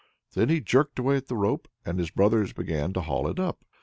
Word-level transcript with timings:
Then 0.33 0.49
he 0.49 0.59
jerked 0.61 0.97
away 0.97 1.15
at 1.17 1.27
the 1.27 1.35
rope, 1.37 1.67
and 1.85 1.99
his 1.99 2.09
brothers 2.09 2.53
began 2.53 2.91
to 2.93 3.01
haul 3.01 3.27
it 3.27 3.39
up. 3.39 3.63